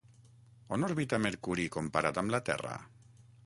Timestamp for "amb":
2.23-2.37